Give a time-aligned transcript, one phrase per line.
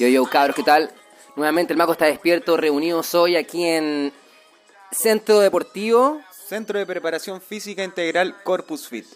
[0.00, 0.90] Yo, yo, cabros, ¿qué tal?
[1.36, 4.12] Nuevamente el Maco está despierto, reunidos hoy aquí en
[4.90, 6.20] Centro Deportivo.
[6.48, 9.06] Centro de Preparación Física Integral Corpus Fit.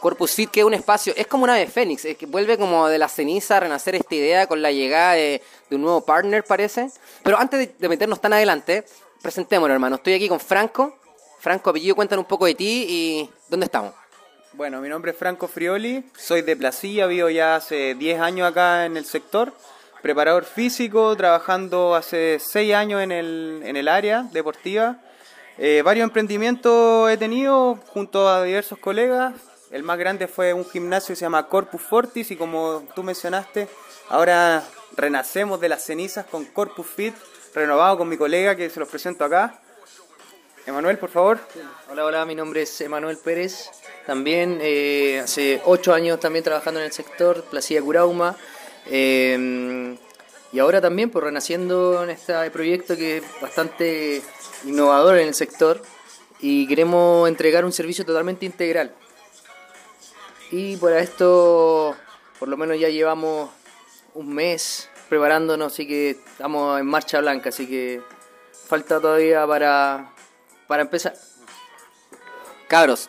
[0.00, 2.88] Corpus Fit, que es un espacio, es como una ave fénix, es que vuelve como
[2.88, 5.40] de la ceniza a renacer esta idea con la llegada de,
[5.70, 6.90] un nuevo partner, parece.
[7.22, 8.84] Pero antes de, meternos tan adelante,
[9.22, 9.96] presentémonos, hermano.
[9.96, 10.98] Estoy aquí con Franco.
[11.38, 13.94] Franco, apellido, cuéntanos un poco de ti y dónde estamos.
[14.56, 18.86] Bueno, mi nombre es Franco Frioli, soy de Placilla, vivo ya hace 10 años acá
[18.86, 19.52] en el sector,
[20.00, 24.98] preparador físico, trabajando hace 6 años en el, en el área deportiva.
[25.58, 29.34] Eh, varios emprendimientos he tenido junto a diversos colegas.
[29.72, 33.66] El más grande fue un gimnasio que se llama Corpus Fortis y como tú mencionaste,
[34.08, 34.62] ahora
[34.96, 37.14] renacemos de las cenizas con Corpus Fit,
[37.56, 39.63] renovado con mi colega que se los presento acá.
[40.66, 41.38] Emanuel, por favor.
[41.90, 43.70] Hola, hola, mi nombre es Emanuel Pérez.
[44.06, 48.34] También eh, hace ocho años también trabajando en el sector, Placilla Curauma.
[48.86, 49.96] Eh,
[50.54, 54.22] y ahora también por pues, renaciendo en este proyecto que es bastante
[54.64, 55.82] innovador en el sector
[56.38, 58.94] y queremos entregar un servicio totalmente integral.
[60.50, 61.96] Y para esto
[62.38, 63.50] por lo menos ya llevamos
[64.14, 68.00] un mes preparándonos, así que estamos en marcha blanca, así que
[68.68, 70.13] falta todavía para
[70.66, 71.14] para empezar,
[72.68, 73.08] cabros,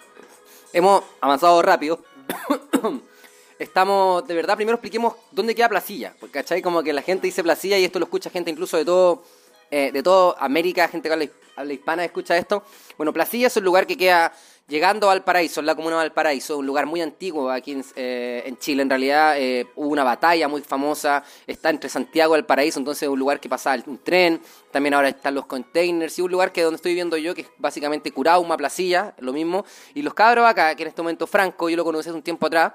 [0.74, 2.04] hemos avanzado rápido.
[3.60, 6.14] Estamos, de verdad, primero expliquemos dónde queda Placilla.
[6.20, 6.62] Porque, ¿cachai?
[6.62, 9.24] Como que la gente dice Placilla y esto lo escucha gente incluso de todo,
[9.72, 12.64] eh, de todo América, gente que habla, habla hispana escucha esto.
[12.98, 14.34] Bueno, Placilla es un lugar que queda
[14.68, 18.52] Llegando a Valparaíso, en la comuna de Valparaíso, un lugar muy antiguo aquí en, eh,
[18.58, 23.04] Chile, en realidad eh, hubo una batalla muy famosa, está entre Santiago y Valparaíso, entonces
[23.04, 26.52] es un lugar que pasaba un tren, también ahora están los containers, y un lugar
[26.52, 30.48] que donde estoy viviendo yo, que es básicamente Curauma, Placilla, lo mismo, y los cabros
[30.48, 32.74] acá, que en este momento Franco, yo lo conocí hace un tiempo atrás,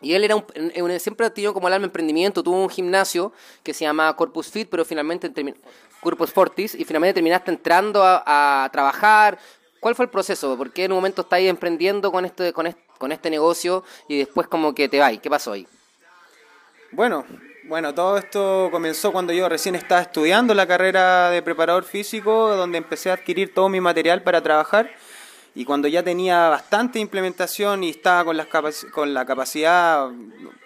[0.00, 0.44] y él era un,
[1.00, 3.30] siempre ha tenido como el alma emprendimiento, tuvo un gimnasio
[3.62, 5.30] que se llama Corpus Fit, pero finalmente
[6.00, 9.38] Corpus Fortis, y finalmente terminaste entrando a trabajar,
[9.80, 10.56] ¿Cuál fue el proceso?
[10.56, 14.18] ¿Por qué en un momento estáis emprendiendo con este, con este, con este negocio y
[14.18, 15.20] después como que te vais?
[15.20, 15.66] ¿Qué pasó ahí?
[16.92, 17.24] Bueno,
[17.64, 22.78] bueno, todo esto comenzó cuando yo recién estaba estudiando la carrera de preparador físico, donde
[22.78, 24.90] empecé a adquirir todo mi material para trabajar
[25.54, 28.46] y cuando ya tenía bastante implementación y estaba con, las
[28.92, 30.10] con la capacidad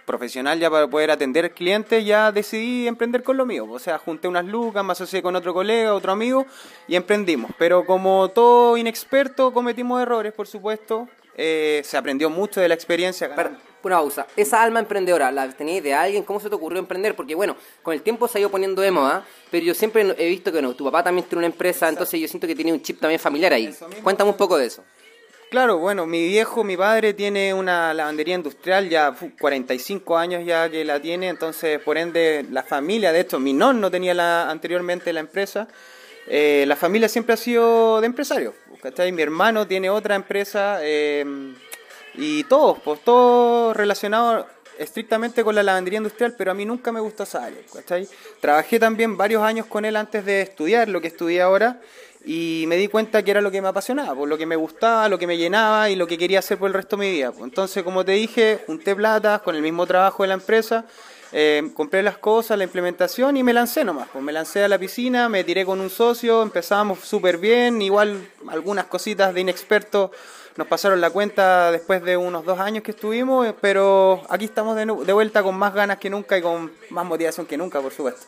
[0.04, 3.66] profesional ya para poder atender clientes, ya decidí emprender con lo mío.
[3.70, 6.46] O sea, junté unas lucas, me asocié con otro colega, otro amigo
[6.88, 7.50] y emprendimos.
[7.58, 11.08] Pero como todo inexperto, cometimos errores, por supuesto.
[11.36, 13.28] Eh, se aprendió mucho de la experiencia.
[13.82, 14.26] una pausa.
[14.36, 16.22] Esa alma emprendedora, ¿la tenías de alguien?
[16.22, 17.14] ¿Cómo se te ocurrió emprender?
[17.14, 20.28] Porque bueno, con el tiempo se ha ido poniendo de moda, pero yo siempre he
[20.28, 22.80] visto que no, tu papá también tiene una empresa, entonces yo siento que tiene un
[22.80, 23.74] chip también familiar ahí.
[24.02, 24.84] Cuéntame un poco de eso.
[25.54, 30.84] Claro, bueno, mi viejo, mi padre tiene una lavandería industrial, ya 45 años ya que
[30.84, 35.20] la tiene, entonces por ende la familia, de hecho mi no tenía la, anteriormente la
[35.20, 35.68] empresa,
[36.26, 39.12] eh, la familia siempre ha sido de empresarios, ¿cachai?
[39.12, 41.24] Mi hermano tiene otra empresa eh,
[42.14, 46.98] y todos, pues todos relacionados estrictamente con la lavandería industrial, pero a mí nunca me
[46.98, 48.08] gustó esa ¿cachai?
[48.40, 51.80] Trabajé también varios años con él antes de estudiar lo que estudié ahora
[52.24, 55.08] y me di cuenta que era lo que me apasionaba, por lo que me gustaba,
[55.08, 57.32] lo que me llenaba y lo que quería hacer por el resto de mi vida.
[57.40, 60.86] Entonces, como te dije, junté plata con el mismo trabajo de la empresa,
[61.32, 64.08] eh, compré las cosas, la implementación y me lancé nomás.
[64.12, 68.26] Pues me lancé a la piscina, me tiré con un socio, empezábamos súper bien, igual
[68.48, 70.10] algunas cositas de inexperto
[70.56, 74.86] nos pasaron la cuenta después de unos dos años que estuvimos, pero aquí estamos de,
[74.86, 78.26] de vuelta con más ganas que nunca y con más motivación que nunca, por supuesto.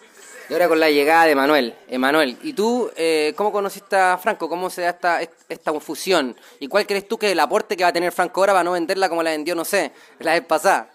[0.48, 1.74] Y ahora con la llegada de Manuel.
[1.88, 4.48] Emanuel, ¿y tú eh, cómo conociste a Franco?
[4.48, 6.36] ¿Cómo se da esta, esta fusión?
[6.60, 8.62] ¿Y cuál crees tú que es el aporte que va a tener Franco ahora para
[8.62, 9.90] no venderla como la vendió, no sé,
[10.20, 10.90] la vez pasada?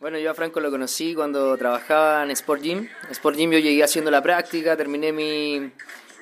[0.00, 2.88] Bueno, yo a Franco lo conocí cuando trabajaba en Sport Gym.
[3.10, 5.70] Sport Gym yo llegué haciendo la práctica, terminé mi,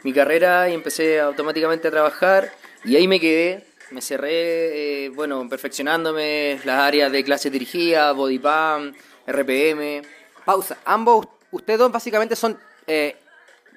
[0.03, 2.53] mi carrera y empecé automáticamente a trabajar.
[2.85, 8.41] Y ahí me quedé, me cerré, eh, bueno, perfeccionándome las áreas de clase dirigida, body
[8.41, 8.97] pump,
[9.27, 10.03] RPM.
[10.45, 13.17] Pausa, ambos ustedes dos básicamente son eh,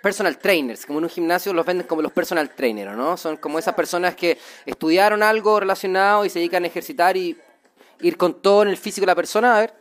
[0.01, 3.17] personal trainers, como en un gimnasio los venden como los personal trainers, ¿no?
[3.17, 7.37] Son como esas personas que estudiaron algo relacionado y se dedican a ejercitar y
[8.01, 9.73] ir con todo en el físico de la persona, a ver.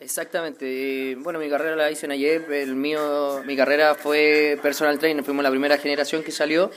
[0.00, 1.16] Exactamente.
[1.18, 5.42] Bueno, mi carrera la hice en ayer, el mío, mi carrera fue personal trainer, fuimos
[5.42, 6.70] la primera generación que salió.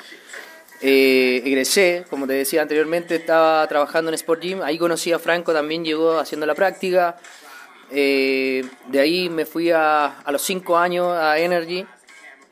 [0.81, 5.51] Eh, egresé, como te decía anteriormente, estaba trabajando en Sport Gym, ahí conocí a Franco,
[5.51, 7.17] también llegó haciendo la práctica,
[7.92, 11.86] eh, de ahí me fui a, a los 5 años a Energy,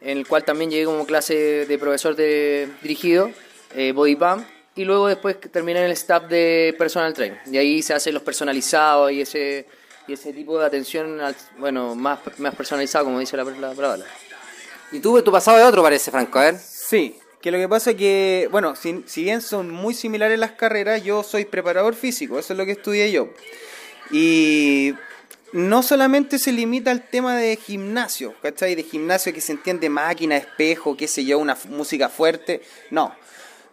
[0.02, 3.32] en el cual también llegué como clase de profesor de dirigido,
[3.76, 4.46] eh, Body Pump,
[4.76, 7.40] y luego después terminé en el staff de personal trainer.
[7.52, 9.66] Y ahí se hacen los personalizados y ese,
[10.08, 14.06] y ese tipo de atención, al- bueno, más, más personalizado, como dice la, la palabra.
[14.92, 16.56] Y tú, tu pasado es otro, parece, Franco, a ver.
[16.60, 20.52] Sí, que lo que pasa es que, bueno, si, si bien son muy similares las
[20.52, 23.30] carreras, yo soy preparador físico, eso es lo que estudié yo.
[24.12, 24.94] Y
[25.56, 28.76] no solamente se limita al tema de gimnasio, ¿cachai?
[28.76, 32.62] De gimnasio que se entiende máquina, espejo, qué sé yo, una música fuerte,
[32.92, 33.16] no.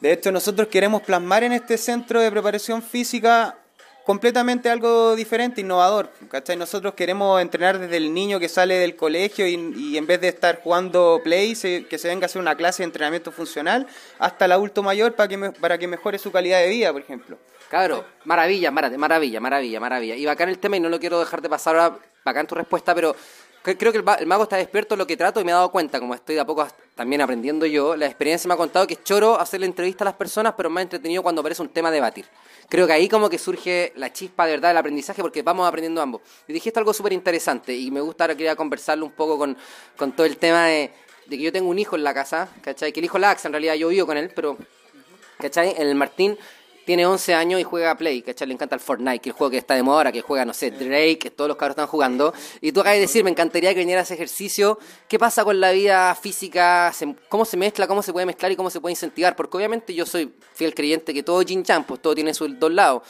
[0.00, 3.58] De hecho, nosotros queremos plasmar en este centro de preparación física
[4.04, 6.12] completamente algo diferente, innovador.
[6.28, 6.56] ¿cachai?
[6.56, 10.60] Nosotros queremos entrenar desde el niño que sale del colegio y, en vez de estar
[10.62, 13.88] jugando play, se- que se venga a hacer una clase de entrenamiento funcional
[14.20, 17.38] hasta el adulto mayor para que, para que mejore su calidad de vida, por ejemplo.
[17.72, 20.14] Cabro, maravilla, mara- maravilla, maravilla, maravilla.
[20.14, 22.94] Y bacán el tema, y no lo quiero dejar de pasar ahora, bacán tu respuesta,
[22.94, 23.16] pero
[23.64, 25.54] cre- creo que el, el mago está despierto en lo que trato y me he
[25.54, 28.86] dado cuenta, como estoy de a poco también aprendiendo yo, la experiencia me ha contado
[28.86, 31.88] que es choro hacerle entrevista a las personas, pero más entretenido cuando aparece un tema
[31.88, 32.26] a debatir.
[32.68, 36.02] Creo que ahí como que surge la chispa de verdad del aprendizaje porque vamos aprendiendo
[36.02, 36.20] ambos.
[36.46, 39.56] Y dijiste algo súper interesante y me gusta ahora quería conversarlo un poco con,
[39.96, 40.92] con todo el tema de,
[41.24, 42.92] de que yo tengo un hijo en la casa, ¿cachai?
[42.92, 44.58] Que el hijo Lax, en realidad yo vivo con él, pero
[45.38, 45.74] ¿cachai?
[45.78, 46.36] El Martín
[46.84, 48.48] tiene 11 años y juega a Play, ¿cachai?
[48.48, 50.52] Le encanta el Fortnite, que el juego que está de moda ahora, que juega, no
[50.52, 52.34] sé, Drake, que todos los cabros están jugando.
[52.60, 54.78] Y tú acabas de decir, me encantaría que viniera ese ejercicio.
[55.08, 56.92] ¿Qué pasa con la vida física?
[57.28, 57.86] ¿Cómo se mezcla?
[57.86, 58.52] ¿Cómo se puede mezclar?
[58.52, 59.36] ¿Y cómo se puede incentivar?
[59.36, 62.72] Porque obviamente yo soy fiel creyente que todo Jin Chan, pues todo tiene sus dos
[62.72, 63.02] lados.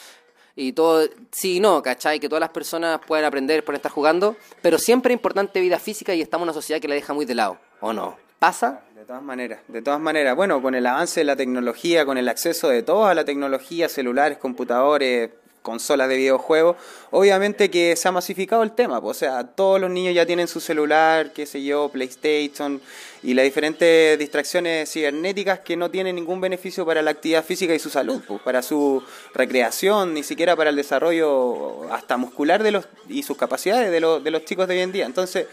[0.55, 2.21] Y todo, sí y no, ¿cachai?
[2.21, 4.37] Que todas las personas pueden aprender por estar jugando.
[4.61, 7.25] Pero siempre es importante vida física y estamos en una sociedad que la deja muy
[7.25, 8.32] de lado, ¿o no?
[8.43, 8.81] ¿Pasa?
[8.97, 10.35] De todas maneras, de todas maneras.
[10.35, 14.37] Bueno, con el avance de la tecnología, con el acceso de toda la tecnología, celulares,
[14.37, 15.31] computadores,
[15.63, 16.77] consolas de videojuegos,
[17.13, 19.01] obviamente que se ha masificado el tema.
[19.01, 22.81] pues, O sea, todos los niños ya tienen su celular, qué sé yo, PlayStation
[23.23, 27.79] y las diferentes distracciones cibernéticas que no tienen ningún beneficio para la actividad física y
[27.79, 29.05] su salud, pues, para su
[29.35, 34.25] recreación, ni siquiera para el desarrollo hasta muscular de los y sus capacidades de los,
[34.25, 35.07] de los chicos de hoy en día.
[35.07, 35.47] Entonces,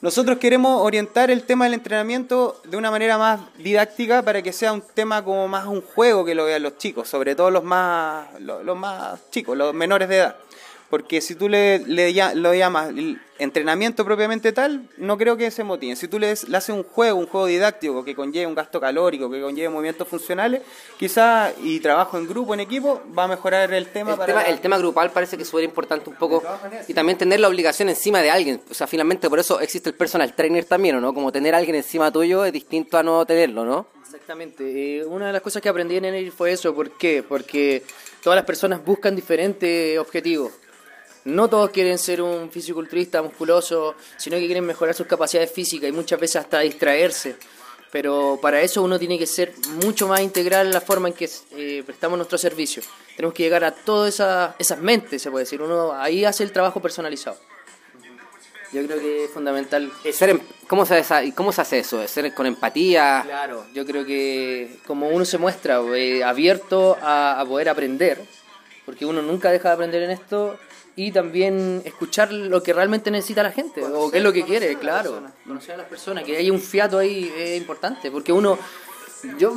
[0.00, 4.72] nosotros queremos orientar el tema del entrenamiento de una manera más didáctica para que sea
[4.72, 8.28] un tema como más un juego que lo vean los chicos, sobre todo los más,
[8.40, 10.36] los, los más chicos, los menores de edad.
[10.90, 12.90] Porque si tú le, le ya- lo llamas
[13.38, 15.96] entrenamiento propiamente tal, no creo que se motiven.
[15.96, 19.30] Si tú le, le haces un juego, un juego didáctico que conlleve un gasto calórico,
[19.30, 20.62] que conlleve movimientos funcionales,
[20.98, 24.42] quizás y trabajo en grupo, en equipo, va a mejorar el tema El para tema,
[24.42, 26.42] la- el tema grupal parece que es súper importante un poco
[26.88, 28.60] y también tener la obligación encima de alguien.
[28.70, 31.12] O sea, finalmente por eso existe el personal trainer también, ¿o no?
[31.14, 33.86] Como tener a alguien encima tuyo es distinto a no tenerlo, ¿no?
[34.04, 34.98] Exactamente.
[35.00, 36.74] Eh, una de las cosas que aprendí en él fue eso.
[36.74, 37.22] ¿Por qué?
[37.22, 37.82] Porque
[38.22, 40.50] todas las personas buscan diferentes objetivos.
[41.28, 45.92] No todos quieren ser un fisiculturista musculoso, sino que quieren mejorar sus capacidades físicas y
[45.92, 47.36] muchas veces hasta distraerse.
[47.92, 49.52] Pero para eso uno tiene que ser
[49.84, 52.82] mucho más integral en la forma en que eh, prestamos nuestro servicio.
[53.14, 55.60] Tenemos que llegar a todas esas, esas mentes, se puede decir.
[55.60, 57.36] Uno ahí hace el trabajo personalizado.
[58.72, 61.02] Yo creo que es fundamental Ser em- ¿cómo, se,
[61.34, 62.06] ¿Cómo se hace eso?
[62.06, 63.22] ¿Ser con empatía?
[63.24, 68.20] Claro, yo creo que como uno se muestra eh, abierto a, a poder aprender,
[68.84, 70.58] porque uno nunca deja de aprender en esto,
[70.98, 74.76] y también escuchar lo que realmente necesita la gente, o qué es lo que quiere,
[74.80, 75.22] claro.
[75.46, 78.58] Conocer a las personas, que hay un fiato ahí es importante, porque uno,
[79.38, 79.54] yo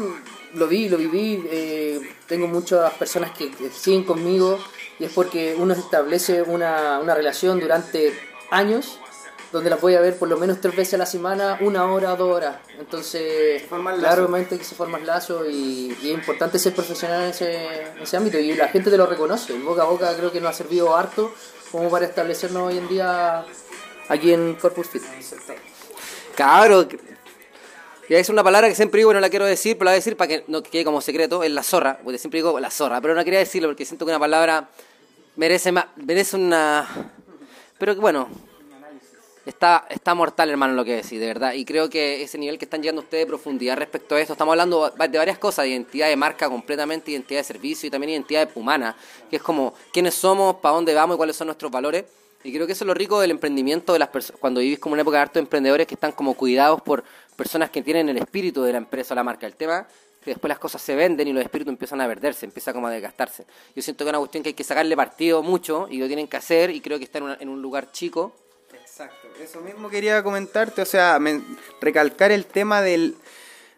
[0.54, 4.60] lo vi, lo viví, eh, tengo muchas personas que, que siguen conmigo,
[5.00, 8.14] y es porque uno establece una, una relación durante
[8.52, 9.00] años
[9.52, 12.16] donde las voy a ver por lo menos tres veces a la semana, una hora,
[12.16, 12.58] dos horas.
[12.80, 13.64] Entonces,
[14.00, 18.18] claramente que se forman lazos y, y es importante ser profesional en ese, en ese
[18.18, 19.54] ámbito y la gente te lo reconoce.
[19.54, 21.34] El boca a boca creo que nos ha servido harto
[21.72, 23.46] como para establecernos hoy en día
[24.10, 25.04] aquí en Corpus Fit.
[26.36, 27.00] Cabro, que-
[28.10, 30.00] y es una palabra que siempre digo, no la quiero decir, pero la voy a
[30.00, 33.00] decir para que no quede como secreto, es la zorra, porque siempre digo la zorra,
[33.00, 34.70] pero no quería decirlo porque siento que una palabra
[35.38, 36.88] merece más, merece una...
[37.78, 38.28] Pero bueno,
[39.46, 42.66] está, está mortal hermano lo que decís, de verdad, y creo que ese nivel que
[42.66, 46.08] están llegando ustedes de profundidad respecto a esto, estamos hablando de varias cosas, de identidad
[46.08, 48.96] de marca completamente, identidad de servicio y también identidad humana,
[49.30, 52.06] que es como quiénes somos, para dónde vamos y cuáles son nuestros valores.
[52.44, 54.94] Y creo que eso es lo rico del emprendimiento de las personas, cuando vivís como
[54.94, 57.04] una época de hartos emprendedores que están como cuidados por
[57.36, 59.46] personas que tienen el espíritu de la empresa o la marca.
[59.46, 59.88] El tema
[60.24, 62.92] que después las cosas se venden y los espíritus empiezan a perderse, empieza como a
[62.92, 63.46] desgastarse.
[63.76, 66.28] Yo siento que es una cuestión que hay que sacarle partido mucho y lo tienen
[66.28, 68.34] que hacer y creo que está en, una- en un lugar chico.
[69.04, 71.20] Exacto, eso mismo quería comentarte, o sea,
[71.80, 73.16] recalcar el tema del,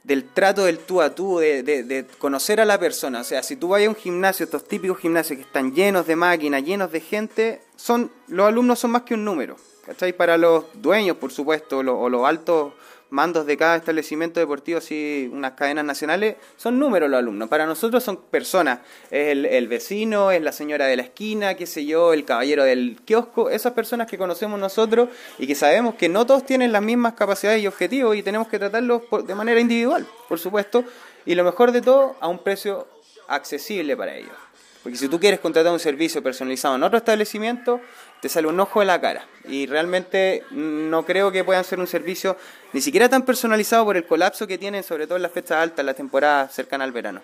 [0.03, 3.21] del trato del tú a tú, de, de- de conocer a la persona.
[3.21, 6.17] O sea, si tú vas a un gimnasio, estos típicos gimnasios que están llenos de
[6.17, 9.55] máquinas, llenos de gente, son los alumnos son más que un número.
[9.85, 10.11] ¿Cachai?
[10.11, 12.73] Para los dueños, por supuesto, lo- o los altos
[13.13, 17.47] mandos de cada establecimiento deportivo, así unas cadenas nacionales, son números los alumnos.
[17.47, 18.79] Para nosotros son personas.
[19.11, 22.97] Es el, vecino, es la señora de la esquina, qué sé yo, el caballero del
[23.05, 27.13] kiosco, esas personas que conocemos nosotros y que sabemos que no todos tienen las mismas
[27.13, 30.83] capacidades y objetivos y tenemos que tratarlos de manera individual, por supuesto,
[31.23, 32.87] y lo mejor de todo, a un precio
[33.27, 34.33] accesible para ellos.
[34.81, 37.79] Porque si tú quieres contratar un servicio personalizado en otro establecimiento,
[38.23, 39.25] te sale un ojo de la cara.
[39.49, 42.37] Y realmente no creo que puedan ser un servicio
[42.71, 45.83] ni siquiera tan personalizado por el colapso que tienen, sobre todo en las fechas altas,
[45.83, 47.21] la temporada cercana al verano.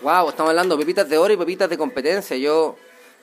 [0.00, 2.38] Wow, estamos hablando de pepitas de oro y pepitas de competencia.
[2.38, 2.76] Yo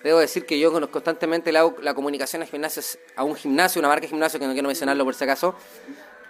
[0.03, 3.87] debo decir que yo constantemente le hago la comunicación a gimnasios, a un gimnasio, una
[3.87, 5.55] marca de gimnasio que no quiero mencionarlo por si acaso,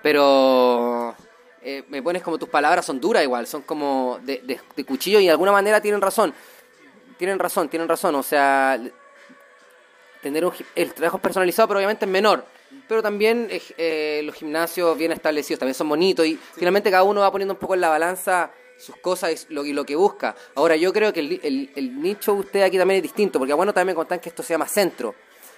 [0.02, 1.14] pero
[1.62, 4.42] eh, me pones como tus palabras son duras igual, son como de,
[4.74, 6.34] de, cuchillo y de alguna manera tienen razón.
[7.18, 8.16] Tienen razón, tienen razón.
[8.16, 8.80] O sea,
[10.26, 12.44] tener un, el trabajo personalizado, pero obviamente es menor.
[12.88, 17.32] Pero también eh, los gimnasios bien establecidos también son bonitos y finalmente cada uno va
[17.32, 20.36] poniendo un poco en la balanza sus cosas y lo, y lo que busca.
[20.56, 23.54] Ahora, yo creo que el, el, el nicho de usted aquí también es distinto, porque
[23.54, 25.14] bueno, también me contan que esto se llama centro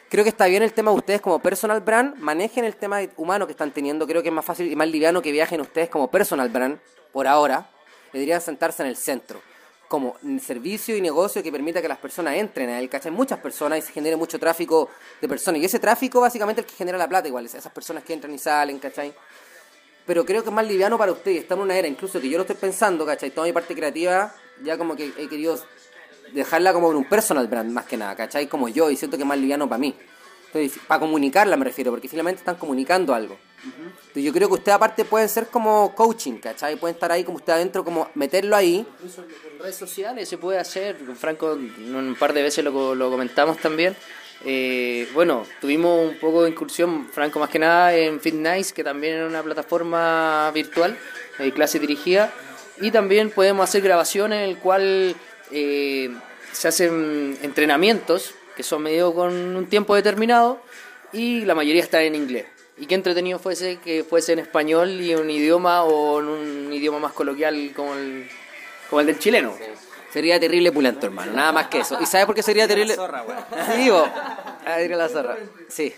[0.10, 3.46] creo que está bien el tema de ustedes como personal brand, manejen el tema humano
[3.46, 6.10] que están teniendo, creo que es más fácil y más liviano que viajen ustedes como
[6.10, 6.80] personal brand,
[7.12, 7.70] por ahora,
[8.14, 9.42] deberían sentarse en el centro,
[9.88, 13.12] como servicio y negocio que permita que las personas entren a él, ¿cachai?
[13.12, 14.90] Muchas personas y se genere mucho tráfico
[15.22, 18.04] de personas, y ese tráfico básicamente es el que genera la plata igual, esas personas
[18.04, 19.14] que entran y salen, ¿cachai?
[20.06, 22.38] Pero creo que es más liviano para ustedes, estamos en una era, incluso que yo
[22.38, 23.32] lo estoy pensando, ¿cachai?
[23.32, 25.60] Toda mi parte creativa, ya como que he querido
[26.34, 28.48] dejarla como en un personal brand más que nada, ¿cachai?
[28.48, 29.96] Como yo, y siento que es más liviano para mí.
[30.88, 33.38] Para comunicarla me refiero, porque finalmente están comunicando algo.
[34.16, 36.76] Yo creo que usted aparte pueden ser como coaching, ¿cachai?
[36.76, 38.86] Pueden estar ahí como usted adentro, como meterlo ahí.
[38.96, 43.58] Incluso en redes sociales se puede hacer, Franco un par de veces lo, lo comentamos
[43.58, 43.96] también.
[44.46, 48.84] Eh, bueno, tuvimos un poco de incursión, Franco más que nada, en Fit Nice, que
[48.84, 50.98] también es una plataforma virtual,
[51.40, 52.32] de clase dirigida,
[52.80, 55.16] y también podemos hacer grabaciones en el cual
[55.52, 56.12] eh,
[56.52, 60.60] se hacen entrenamientos que son medidos con un tiempo determinado
[61.14, 62.48] y la mayoría están en inglés.
[62.80, 66.98] Y qué entretenido fuese que fuese en español y un idioma o en un idioma
[66.98, 68.28] más coloquial como el,
[68.90, 69.56] como el del chileno.
[70.12, 71.34] Sería terrible pulento, hermano.
[71.34, 72.00] Nada más que eso.
[72.02, 72.96] ¿Y sabes por qué sería terrible?
[72.96, 73.26] La zorra,
[73.76, 75.38] Sí, la zorra.
[75.70, 75.94] Sí.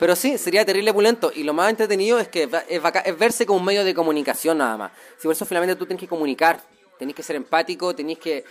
[0.00, 1.30] Pero sí, sería terrible pulento.
[1.32, 4.76] Y lo más entretenido es que es, es verse como un medio de comunicación nada
[4.76, 4.92] más.
[5.18, 6.60] Si por eso finalmente tú tienes que comunicar,
[6.98, 8.44] tenés que ser empático, tenés que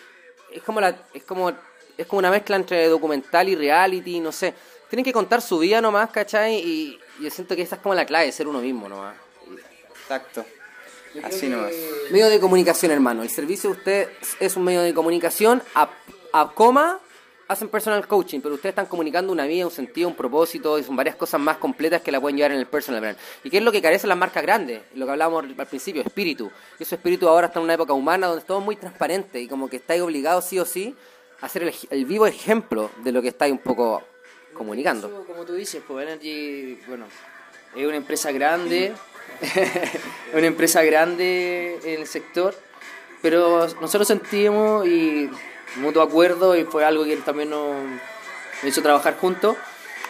[0.54, 1.52] es como la es como
[2.02, 4.54] es como una mezcla entre documental y reality, no sé.
[4.90, 6.56] Tienen que contar su vida nomás, ¿cachai?
[6.56, 9.16] Y yo siento que esa es como la clave, ser uno mismo nomás.
[10.02, 10.46] Exacto.
[11.24, 11.72] Así nomás.
[12.12, 13.24] Medio de comunicación, hermano.
[13.24, 15.90] El servicio de usted es un medio de comunicación a,
[16.34, 17.00] a coma
[17.52, 20.96] hacen personal coaching, pero ustedes están comunicando una vida, un sentido, un propósito, y son
[20.96, 23.18] varias cosas más completas que la pueden llevar en el personal brand.
[23.44, 24.82] ¿Y qué es lo que carecen las marcas grandes?
[24.96, 26.50] Lo que hablábamos al principio, espíritu.
[26.80, 29.48] Y ese espíritu ahora está en una época humana donde todo es muy transparente y
[29.48, 30.96] como que estáis obligados sí o sí
[31.42, 34.04] a ser el, vivo ejemplo de lo que estáis un poco
[34.54, 35.26] comunicando.
[35.26, 37.06] como tú dices, pues Energy, bueno,
[37.76, 38.94] es una empresa grande,
[40.34, 42.56] una empresa grande en el sector,
[43.22, 45.30] pero nosotros sentimos y
[45.78, 47.76] mutuo acuerdo y fue algo que también nos,
[48.64, 49.56] hizo trabajar juntos,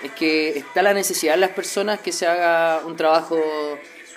[0.03, 3.39] es que está la necesidad de las personas que se haga un trabajo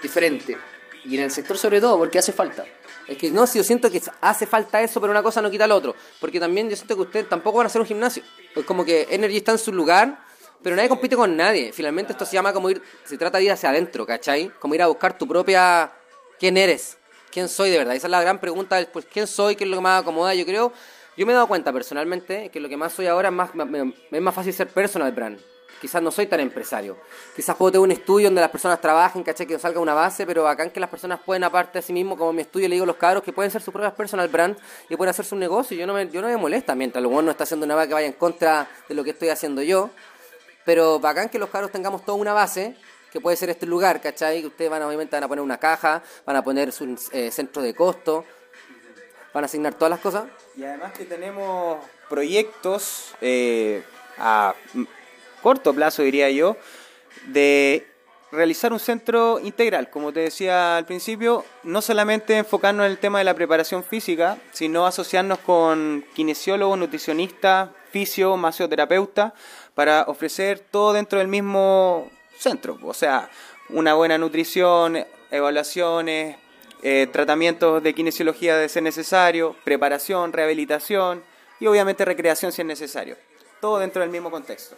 [0.03, 0.57] diferente.
[1.05, 2.65] Y en el sector sobre todo, porque hace falta.
[3.07, 5.67] Es que no, si yo siento que hace falta eso, pero una cosa no quita
[5.67, 5.95] lo otro.
[6.21, 8.23] Porque también yo siento que ustedes tampoco van a hacer un gimnasio.
[8.55, 10.25] Pues como que Energy está en su lugar,
[10.63, 11.73] pero nadie compite con nadie.
[11.73, 14.51] Finalmente esto se llama como ir, se trata de ir hacia adentro, ¿cachai?
[14.59, 15.93] Como ir a buscar tu propia...
[16.39, 16.99] ¿Quién eres?
[17.31, 17.95] ¿Quién soy de verdad?
[17.95, 19.57] Esa es la gran pregunta, pues, ¿quién soy?
[19.57, 20.35] ¿Qué es lo que más acomoda?
[20.35, 20.73] Yo creo
[21.17, 23.51] yo me he dado cuenta personalmente que lo que más soy ahora es más,
[24.11, 25.41] es más fácil ser personal brand.
[25.81, 26.97] Quizás no soy tan empresario.
[27.37, 30.49] Quizás puedo tener un estudio donde las personas trabajen, caché que salga una base, pero
[30.49, 32.85] acá en que las personas pueden, aparte de sí mismo, como mi estudio, le digo
[32.85, 34.57] a los cabros que pueden ser sus propias personal brand
[34.89, 35.77] y pueden hacer su negocio.
[35.77, 37.93] Yo no me, yo no me molesta mientras lo bueno no está haciendo nada que
[37.93, 39.91] vaya en contra de lo que estoy haciendo yo.
[40.65, 42.77] Pero bacán que los cabros tengamos toda una base
[43.13, 44.45] que puede ser este lugar, ¿cachai?
[44.45, 47.75] Ustedes van obviamente van a poner una caja, van a poner su eh, centro de
[47.75, 48.25] costo,
[49.33, 50.25] van a asignar todas las cosas.
[50.57, 51.79] Y además que tenemos
[52.09, 53.85] proyectos eh,
[54.19, 54.55] a
[55.45, 56.57] corto plazo, diría yo,
[57.27, 57.87] de
[58.33, 63.19] realizar un centro integral, como te decía al principio, no solamente enfocarnos en el tema
[63.19, 69.35] de la preparación física, sino asociarnos con kinesiólogos, nutricionistas, fisio, masoterapeuta,
[69.75, 72.79] para ofrecer todo dentro del mismo centro.
[72.83, 73.29] O sea,
[73.69, 76.39] una buena nutrición, evaluaciones,
[76.83, 81.23] eh, tratamientos de kinesiología de ser necesario, preparación, rehabilitación
[81.61, 83.19] y obviamente recreación si es necesario.
[83.61, 84.75] Todo dentro del mismo contexto.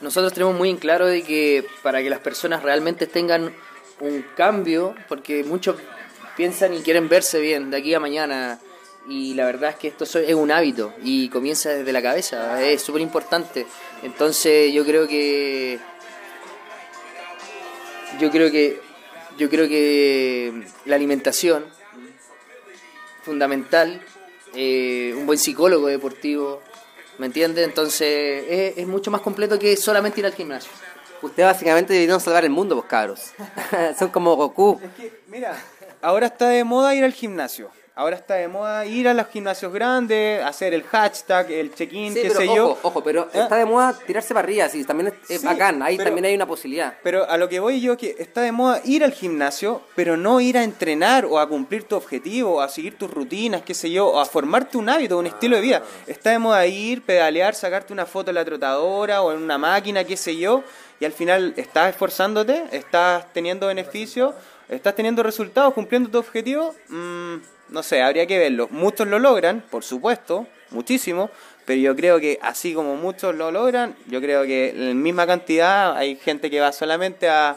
[0.00, 3.54] Nosotros tenemos muy en claro de que para que las personas realmente tengan
[4.00, 5.76] un cambio, porque muchos
[6.36, 8.58] piensan y quieren verse bien de aquí a mañana.
[9.08, 12.82] Y la verdad es que esto es un hábito y comienza desde la cabeza, es
[12.82, 13.66] súper importante.
[14.02, 15.78] Entonces yo creo que...
[18.18, 18.80] Yo creo que...
[19.38, 21.64] Yo creo que la alimentación,
[23.22, 24.02] fundamental,
[24.54, 26.62] eh, un buen psicólogo deportivo,
[27.20, 27.68] ¿me entiendes?
[27.68, 30.72] Entonces es, es mucho más completo que solamente ir al gimnasio.
[31.20, 33.32] Ustedes básicamente deberían salvar el mundo, vos cabros.
[33.98, 34.80] Son como Goku.
[34.82, 35.54] Es que, mira,
[36.00, 37.70] ahora está de moda ir al gimnasio.
[37.96, 42.22] Ahora está de moda ir a los gimnasios grandes, hacer el hashtag, el check-in, Sí,
[42.22, 42.78] qué pero sé ojo, yo.
[42.82, 43.40] ojo, pero ¿Eh?
[43.40, 46.24] está de moda tirarse para arriba, sí, también es, es Sí, bacán, ahí pero- también
[46.24, 46.94] hay una posibilidad.
[47.02, 50.40] Pero a lo que voy yo que está de moda ir al gimnasio, pero no
[50.40, 53.90] ir a entrenar o a cumplir tu objetivo, o a seguir tus rutinas, qué sé
[53.90, 55.82] yo, o a formarte un hábito, un estilo de vida.
[56.06, 60.04] Está de moda ir, pedalear, sacarte una foto en la trotadora o en una máquina,
[60.04, 60.62] qué sé yo,
[61.00, 64.34] y al final estás esforzándote, estás teniendo beneficios,
[64.70, 66.74] estás teniendo resultados, cumpliendo tu objetivo.
[66.88, 67.36] Mm,
[67.70, 68.68] no sé, habría que verlo.
[68.70, 71.30] Muchos lo logran, por supuesto, muchísimo,
[71.64, 75.26] pero yo creo que así como muchos lo logran, yo creo que en la misma
[75.26, 77.56] cantidad hay gente que va solamente a,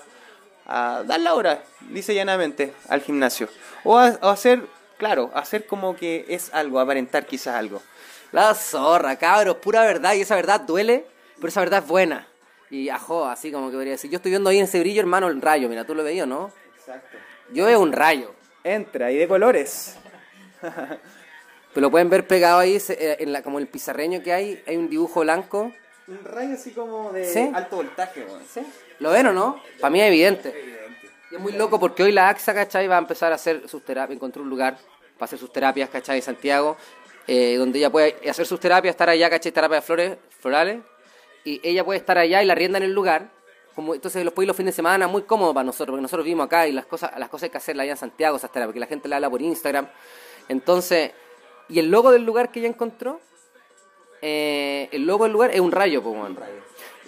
[0.65, 3.47] a dar la hora, dice llanamente, al gimnasio.
[3.83, 4.63] O a, hacer,
[4.97, 7.81] claro, hacer como que es algo, aparentar quizás algo.
[8.31, 11.05] La zorra, cabros, pura verdad, y esa verdad duele,
[11.35, 12.27] pero esa verdad es buena.
[12.69, 15.27] Y ajo, así como que podría decir, yo estoy viendo ahí en ese brillo, hermano,
[15.27, 16.51] el rayo, mira, tú lo veías, ¿no?
[16.85, 17.17] Exacto.
[17.51, 18.33] Yo veo un rayo.
[18.63, 19.95] Entra, y de colores.
[20.61, 24.77] Pero lo pueden ver pegado ahí, eh, en la, como el pizarreño que hay, hay
[24.77, 25.71] un dibujo blanco.
[26.07, 27.51] Un rayo así como de ¿Sí?
[27.53, 28.25] alto voltaje,
[28.99, 29.61] ¿Lo ven o no?
[29.79, 30.53] Para mí es evidente.
[31.31, 32.87] Y es muy loco porque hoy la AXA, ¿cachai?
[32.87, 34.77] Va a empezar a hacer sus terapias, encontró un lugar
[35.17, 36.17] para hacer sus terapias, ¿cachai?
[36.17, 36.77] En Santiago,
[37.27, 39.51] eh, donde ella puede hacer sus terapias, estar allá, ¿cachai?
[39.51, 40.81] Terapias de flores, florales.
[41.45, 43.29] Y ella puede estar allá y la rienda en el lugar.
[43.75, 46.25] Como, entonces los puede ir los fines de semana muy cómodo para nosotros, porque nosotros
[46.25, 48.79] vivimos acá y las cosas, las cosas hay que hacerlas allá en Santiago, terapias, porque
[48.79, 49.87] la gente la habla por Instagram.
[50.47, 51.11] Entonces,
[51.69, 53.19] y el logo del lugar que ella encontró,
[54.21, 56.37] eh, el logo del lugar es un rayo, pues, weón.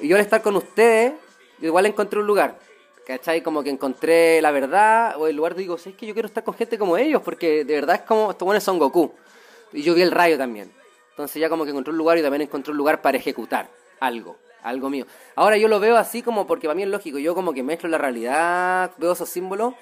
[0.01, 1.13] Y yo al estar con ustedes,
[1.61, 2.57] igual encontré un lugar.
[3.05, 3.41] ¿Cachai?
[3.41, 6.55] Como que encontré la verdad, o el lugar digo, es que yo quiero estar con
[6.55, 9.13] gente como ellos, porque de verdad es como, estos buenos son Goku.
[9.73, 10.73] Y yo vi el rayo también.
[11.11, 14.37] Entonces ya como que encontré un lugar y también encontré un lugar para ejecutar algo,
[14.65, 15.05] algo mío.
[15.35, 17.87] Ahora yo lo veo así como, porque para mí es lógico, yo como que mezclo
[17.89, 19.73] la realidad, veo esos símbolos,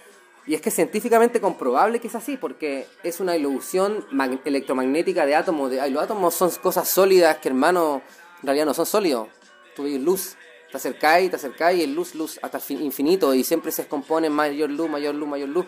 [0.45, 5.25] y es que es científicamente comprobable que es así, porque es una ilusión mag- electromagnética
[5.25, 5.71] de átomos.
[5.71, 8.01] De, ay, los átomos son cosas sólidas que, hermano,
[8.41, 9.29] en realidad no son sólidos.
[9.73, 10.35] Tú ves luz,
[10.69, 14.69] te acercáis, te acercáis, y es luz, luz, hasta infinito, y siempre se descompone mayor
[14.69, 15.65] luz, mayor luz, mayor luz.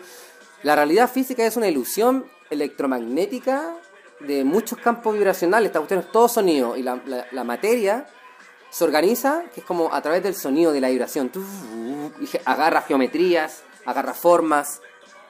[0.62, 3.74] La realidad física es una ilusión electromagnética
[4.20, 5.68] de muchos campos vibracionales.
[5.68, 8.06] Esta cuestión es todo sonido, y la, la- la materia
[8.70, 11.30] se organiza, que es como a través del sonido, de la vibración.
[12.44, 14.80] Agarra geometrías, agarra formas,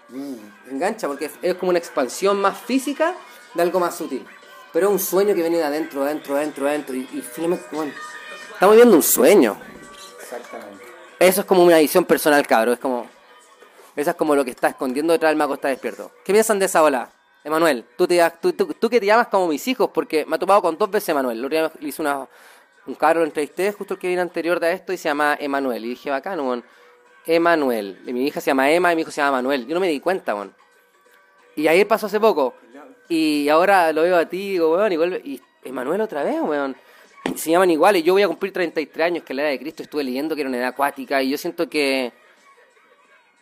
[0.09, 3.15] mm, engancha, porque es, como una expansión más física
[3.55, 4.27] de algo más sutil.
[4.73, 6.97] Pero es un sueño que viene de adentro, adentro, adentro, adentro.
[6.97, 7.93] Y, y finalmente, bueno,
[8.53, 9.57] estamos viviendo un sueño.
[10.21, 10.85] Exactamente.
[11.19, 12.73] Eso es como una visión personal, cabro.
[12.73, 13.07] Es como.
[13.95, 16.11] Eso es como lo que está escondiendo detrás del mago está despierto.
[16.25, 17.11] ¿Qué piensan de esa ola?
[17.43, 20.39] Emanuel, tú, te, tú, tú, tú que te llamas como mis hijos, porque me ha
[20.39, 21.39] topado con dos veces Emanuel.
[21.39, 22.27] El otro día le hice una,
[22.87, 25.85] un cabro, lo entrevisté, justo el que viene anterior de esto, y se llama Emanuel.
[25.85, 26.65] Y dije, bacán, weón.
[27.27, 27.99] Emanuel.
[28.07, 29.67] Y mi hija se llama Emma y mi hijo se llama Manuel.
[29.67, 30.55] Yo no me di cuenta, weón.
[31.57, 32.55] Y ahí pasó hace poco.
[33.09, 35.21] Y ahora lo veo a ti y digo, weón, igual.
[35.25, 36.77] Y Emanuel otra vez, weón.
[37.25, 38.05] Y se llaman iguales.
[38.05, 39.83] Yo voy a cumplir 33 años, que la edad de Cristo.
[39.83, 41.23] Estuve leyendo que era una edad acuática.
[41.23, 42.13] Y yo siento que.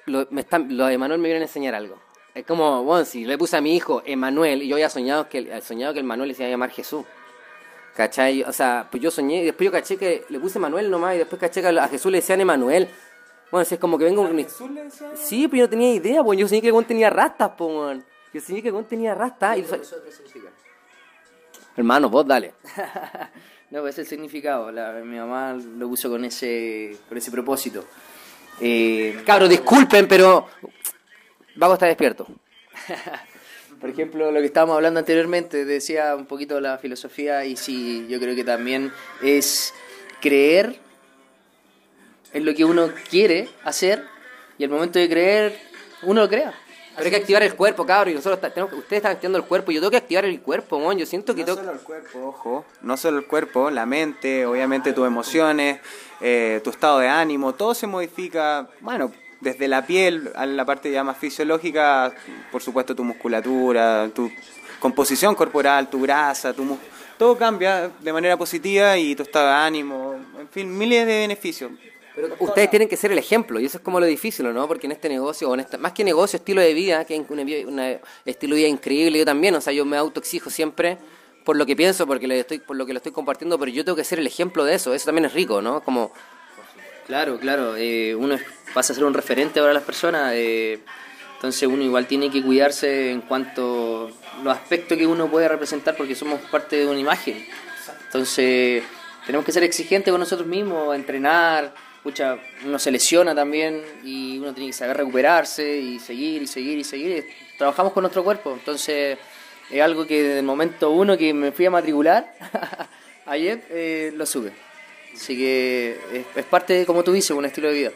[0.07, 1.99] Lo, me lo de Emanuel me vienen a enseñar algo.
[2.35, 5.61] Es como, bueno, si le puse a mi hijo Emanuel y yo había soñado que,
[5.63, 7.05] soñado que el Manuel se iba a llamar Jesús.
[7.95, 8.43] ¿Cachai?
[8.43, 11.19] O sea, pues yo soñé y después yo caché que le puse Manuel nomás y
[11.19, 12.89] después caché que a Jesús le decían Emanuel.
[13.51, 14.47] Bueno, si es como que vengo con mi-
[15.15, 18.01] Sí, pero yo no tenía idea, pues yo soñé que el tenía rastas, pues.
[18.33, 19.59] Yo soñé que el tenía rastas.
[19.59, 19.65] Y...
[21.77, 22.55] Hermano, vos dale.
[23.71, 24.71] No, pues es el significado.
[24.71, 27.85] La- mi mamá lo puso con ese, con ese propósito.
[28.61, 30.47] Eh, Cabros, disculpen, pero.
[31.57, 32.25] Vago está despierto.
[33.81, 38.19] por ejemplo, lo que estábamos hablando anteriormente, decía un poquito la filosofía y sí, yo
[38.21, 39.75] creo que también es
[40.21, 40.77] creer
[42.33, 44.05] en lo que uno quiere hacer
[44.59, 45.59] y al momento de creer,
[46.03, 46.53] uno lo crea.
[46.97, 48.13] Pero hay que activar el cuerpo, cabros.
[48.13, 49.73] Y nosotros tenemos que- ustedes están activando el cuerpo.
[49.73, 50.97] Yo tengo que activar el cuerpo, weón.
[50.97, 51.59] Yo siento que No tengo.
[51.59, 55.81] solo el cuerpo, ojo, no solo el cuerpo, la mente, obviamente tus emociones,
[56.21, 59.11] eh, tu estado de ánimo, todo se modifica, bueno,
[59.45, 62.13] desde la piel a la parte ya más fisiológica,
[62.51, 64.31] por supuesto tu musculatura, tu
[64.81, 66.79] composición corporal, tu grasa, tu mus-
[67.17, 71.71] todo cambia de manera positiva y tu estado de ánimo, en fin, miles de beneficios.
[72.15, 74.69] Pero ustedes tienen que ser el ejemplo y eso es como lo difícil, ¿no?
[74.69, 77.23] Porque en este negocio, o en esta, más que negocio, estilo de vida, que es
[77.29, 77.81] un
[78.25, 80.99] estilo de vida increíble, yo también, o sea, yo me autoexijo siempre
[81.45, 83.85] por lo que pienso, porque le estoy, por lo que lo estoy compartiendo, pero yo
[83.85, 85.83] tengo que ser el ejemplo de eso, eso también es rico, ¿no?
[85.83, 86.13] Como...
[87.07, 88.39] Claro, claro, eh, uno
[88.73, 90.81] pasa a ser un referente para las personas, eh,
[91.35, 95.97] entonces uno igual tiene que cuidarse en cuanto a los aspectos que uno puede representar,
[95.97, 97.47] porque somos parte de una imagen.
[98.07, 98.83] Entonces
[99.27, 102.37] tenemos que ser exigentes con nosotros mismos, entrenar, Pucha,
[102.67, 106.85] uno se lesiona también y uno tiene que saber recuperarse y seguir y seguir y
[106.85, 107.27] seguir.
[107.57, 109.17] Trabajamos con nuestro cuerpo, entonces
[109.71, 112.31] es algo que desde el momento uno que me fui a matricular
[113.25, 114.53] ayer eh, lo sube.
[115.15, 117.93] Así que es, parte, como tú dices, un estilo de vida.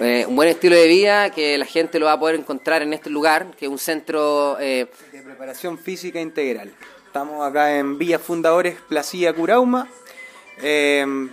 [0.00, 2.92] Eh, un buen estilo de vida que la gente lo va a poder encontrar en
[2.92, 6.72] este lugar, que es un centro eh, de preparación física integral.
[7.06, 9.88] Estamos acá en Villa Fundadores, Placilla Curauma.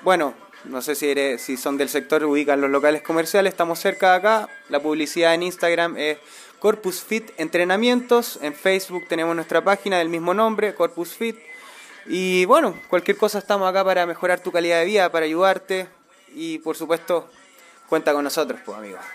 [0.04, 0.34] bueno,
[0.66, 4.16] no sé si, eres, si son del sector, ubican los locales comerciales, estamos cerca de
[4.18, 4.50] acá.
[4.70, 6.18] La publicidad en Instagram es
[6.60, 8.40] Corpus Fit Entrenamientos.
[8.42, 11.36] En Facebook tenemos nuestra página del mismo nombre, Corpus Fit.
[12.08, 15.88] Y bueno, cualquier cosa estamos acá para mejorar tu calidad de vida, para ayudarte.
[16.36, 17.30] Y por supuesto,
[17.90, 18.98] cuenta con nosotros, pues amigo.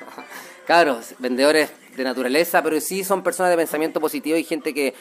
[0.66, 4.94] Claro, vendedores de naturaleza, pero sí son personas de pensamiento positivo y gente que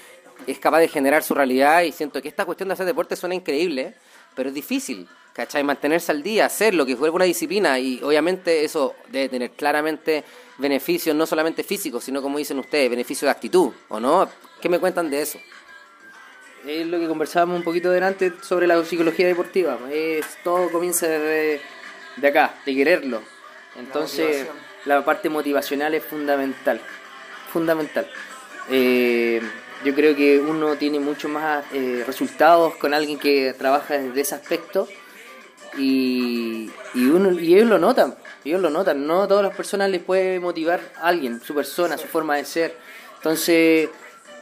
[0.48, 1.84] es capaz de generar su realidad.
[1.84, 3.94] Y siento que esta cuestión de hacer deporte suena increíble,
[4.34, 5.08] pero es difícil.
[5.34, 5.64] ¿cachai?
[5.64, 10.24] Mantenerse al día, hacerlo, que fue una disciplina y obviamente eso debe tener claramente
[10.58, 14.28] beneficios no solamente físicos, sino como dicen ustedes, beneficios de actitud, ¿o no?
[14.62, 15.40] ¿Qué me cuentan de eso?
[16.66, 19.78] Es lo que conversábamos un poquito delante sobre la psicología deportiva.
[19.92, 21.62] Es, todo comienza de,
[22.18, 23.22] de acá, de quererlo.
[23.78, 24.48] Entonces,
[24.86, 26.82] la, parte motivacional es fundamental.
[27.52, 28.08] Fundamental.
[28.70, 29.42] Eh,
[29.84, 34.36] yo creo que uno tiene mucho más eh, resultados con alguien que trabaja desde ese
[34.36, 34.88] aspecto
[35.78, 39.90] y, y, uno, y ellos lo notan, ellos lo notan, no a todas las personas
[39.90, 42.76] les puede motivar a alguien, su persona, su forma de ser.
[43.16, 43.90] Entonces,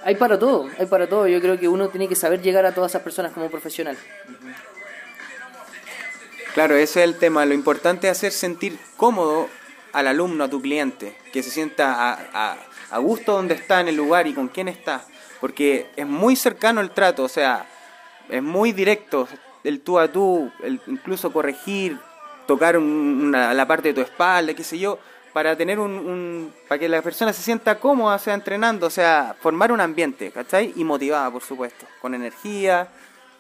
[0.08, 1.28] hay para todo, hay para todo.
[1.28, 3.98] Yo creo que uno tiene que saber llegar a todas esas personas como profesional.
[6.54, 7.46] Claro, ese es el tema.
[7.46, 9.50] Lo importante es hacer sentir cómodo
[9.91, 12.58] al alumno, a tu cliente, que se sienta a,
[12.89, 15.04] a, gusto donde está en el lugar y con quién está.
[15.41, 17.65] Porque es muy cercano el trato, o sea,
[18.30, 19.28] es muy directo
[19.65, 22.00] el tú a tú, el incluso corregir,
[22.46, 25.00] tocar una, la parte de tu espalda, qué sé yo,
[25.34, 29.72] para tener un, para que la persona se sienta cómoda, sea entrenando, o sea, formar
[29.72, 30.74] un ambiente, ¿cachai?
[30.76, 32.88] Y motivada, por supuesto, con energía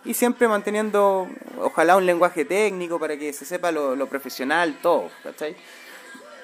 [0.05, 1.27] y siempre manteniendo,
[1.59, 5.55] ojalá, un lenguaje técnico para que se sepa lo, lo profesional, todo, ¿cachai?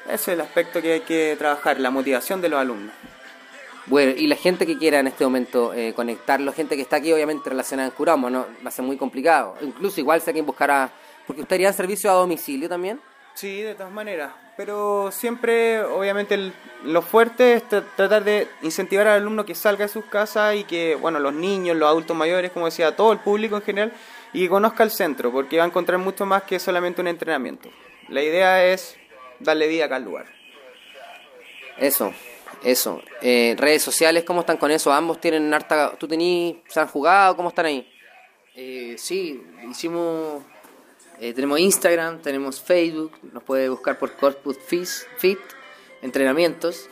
[0.05, 2.93] Ese es el aspecto que hay que trabajar, la motivación de los alumnos.
[3.85, 7.11] Bueno, y la gente que quiera en este momento eh, conectarlo, gente que está aquí
[7.11, 8.45] obviamente relacionada en Curamo, ¿no?
[8.63, 9.57] va a ser muy complicado.
[9.61, 10.89] Incluso igual si alguien buscará,
[11.27, 12.99] porque usted haría servicio a domicilio también.
[13.33, 16.51] Sí, de todas maneras, pero siempre obviamente
[16.83, 20.95] lo fuerte es tratar de incentivar al alumno que salga de sus casas y que,
[20.95, 23.93] bueno, los niños, los adultos mayores, como decía, todo el público en general,
[24.31, 27.69] y que conozca el centro, porque va a encontrar mucho más que solamente un entrenamiento.
[28.09, 28.95] La idea es
[29.39, 30.25] darle vida acá al lugar.
[31.77, 32.13] Eso,
[32.63, 33.01] eso.
[33.21, 34.91] Eh, redes sociales, ¿cómo están con eso?
[34.91, 35.95] Ambos tienen harta...
[35.97, 37.35] ¿Tú tenés, se han jugado?
[37.35, 37.91] ¿Cómo están ahí?
[38.55, 40.43] Eh, sí, hicimos...
[41.23, 44.57] Eh, tenemos Instagram, tenemos Facebook, nos puede buscar por Corpus
[45.17, 45.39] Fit,
[46.01, 46.89] entrenamientos.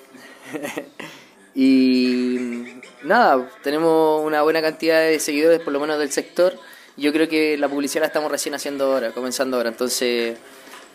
[1.54, 6.58] y nada, tenemos una buena cantidad de seguidores, por lo menos del sector.
[6.96, 10.38] Yo creo que la publicidad la estamos recién haciendo ahora, comenzando ahora, entonces...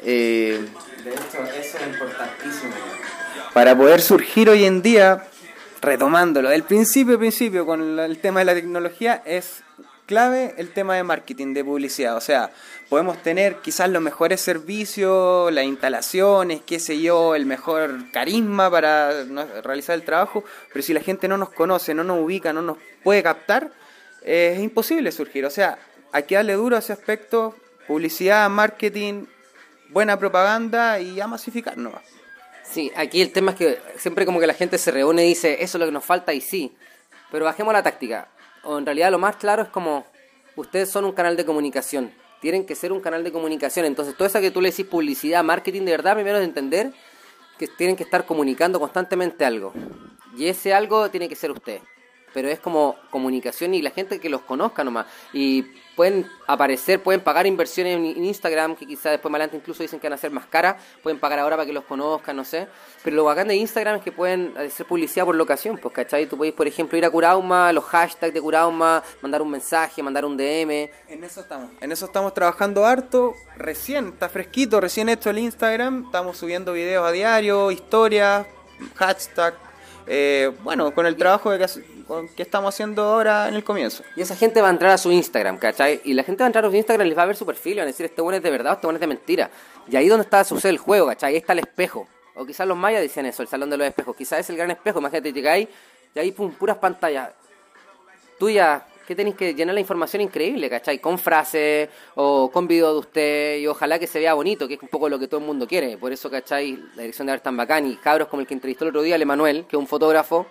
[0.02, 2.72] de hecho, eso es importantísimo
[3.52, 5.28] para poder surgir hoy en día,
[5.82, 9.62] retomándolo, del principio principio con el tema de la tecnología, es
[10.06, 12.16] clave el tema de marketing, de publicidad.
[12.16, 12.50] O sea,
[12.88, 19.24] podemos tener quizás los mejores servicios, las instalaciones, qué sé yo, el mejor carisma para
[19.62, 22.78] realizar el trabajo, pero si la gente no nos conoce, no nos ubica, no nos
[23.02, 23.70] puede captar,
[24.22, 25.44] es imposible surgir.
[25.44, 25.78] O sea,
[26.12, 27.54] hay que darle duro a ese aspecto,
[27.86, 29.26] publicidad, marketing,
[29.90, 31.94] buena propaganda y a masificarnos.
[32.64, 35.62] Sí, aquí el tema es que siempre como que la gente se reúne y dice,
[35.62, 36.74] eso es lo que nos falta y sí,
[37.30, 38.28] pero bajemos la táctica.
[38.66, 40.04] O en realidad lo más claro es como,
[40.56, 43.86] ustedes son un canal de comunicación, tienen que ser un canal de comunicación.
[43.86, 46.92] Entonces, todo eso que tú le decís publicidad, marketing, de verdad, primero es entender
[47.58, 49.72] que tienen que estar comunicando constantemente algo.
[50.36, 51.80] Y ese algo tiene que ser usted.
[52.36, 55.06] Pero es como comunicación y la gente que los conozca nomás.
[55.32, 55.62] Y
[55.96, 60.06] pueden aparecer, pueden pagar inversiones en Instagram, que quizás después más adelante incluso dicen que
[60.06, 62.68] van a ser más caras, pueden pagar ahora para que los conozcan, no sé.
[63.02, 66.26] Pero lo bacán de Instagram es que pueden hacer publicidad por locación, pues, ¿cachai?
[66.26, 70.26] Tú puedes, por ejemplo, ir a Curauma, los hashtags de Curauma, mandar un mensaje, mandar
[70.26, 70.90] un DM.
[71.08, 71.70] En eso estamos.
[71.80, 73.32] En eso estamos trabajando harto.
[73.56, 76.04] Recién, está fresquito, recién hecho el Instagram.
[76.04, 78.46] Estamos subiendo videos a diario, historias,
[78.96, 79.65] hashtag.
[80.06, 81.66] Eh, bueno, con el trabajo de que
[82.36, 84.04] que estamos haciendo ahora en el comienzo.
[84.14, 86.00] Y esa gente va a entrar a su Instagram, ¿cachai?
[86.04, 87.44] Y la gente va a entrar a su Instagram y les va a ver su
[87.44, 89.50] perfil van a decir, este bueno es de verdad, este bueno es de mentira.
[89.88, 91.32] Y ahí donde está sucede el juego, ¿cachai?
[91.32, 92.06] Ahí está el espejo.
[92.36, 94.14] O quizás los mayas decían eso, el salón de los espejos.
[94.14, 95.68] Quizás es el gran espejo, imagínate, llegáis
[96.14, 97.30] y ahí pum, puras pantallas
[98.38, 100.98] tuyas que tenéis que llenar la información increíble, ¿cachai?
[100.98, 104.82] Con frases o con video de usted y ojalá que se vea bonito, que es
[104.82, 105.96] un poco lo que todo el mundo quiere.
[105.96, 106.76] Por eso, ¿cachai?
[106.94, 109.14] La dirección de arte tan bacán y cabros como el que entrevistó el otro día,
[109.14, 110.46] el Emanuel, que es un fotógrafo,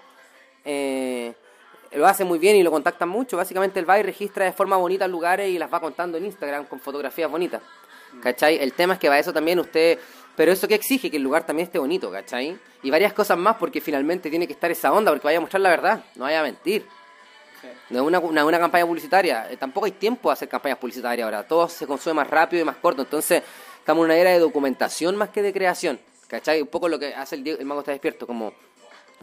[0.64, 1.34] eh,
[1.92, 3.38] lo hace muy bien y lo contactan mucho.
[3.38, 6.66] Básicamente él va y registra de forma bonita lugares y las va contando en Instagram
[6.66, 7.62] con fotografías bonitas.
[8.22, 8.58] ¿Cachai?
[8.58, 10.00] El tema es que va eso también usted...
[10.36, 12.58] Pero eso que exige que el lugar también esté bonito, ¿cachai?
[12.84, 15.62] Y varias cosas más porque finalmente tiene que estar esa onda porque vaya a mostrar
[15.62, 16.86] la verdad, no vaya a mentir.
[17.90, 19.48] No es una, una, campaña publicitaria.
[19.52, 21.48] Eh, tampoco hay tiempo de hacer campañas publicitarias ahora.
[21.48, 23.04] Todo se consume más rápido y más corto.
[23.04, 23.44] Entonces,
[23.80, 26.00] estamos en una era de documentación más que de creación.
[26.28, 26.62] ¿Cachai?
[26.62, 28.54] Un poco lo que hace el, el mago está despierto, como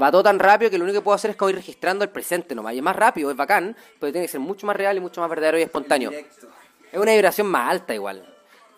[0.01, 2.11] Va todo tan rápido que lo único que puedo hacer es como ir registrando el
[2.11, 2.75] presente nomás.
[2.75, 5.20] Y es más rápido, es bacán, pero tiene que ser mucho más real y mucho
[5.20, 6.11] más verdadero y espontáneo.
[6.11, 8.27] Es una vibración más alta igual.